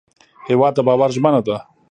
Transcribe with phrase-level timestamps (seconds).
[0.47, 1.57] هېواد د باور ژمنه ده.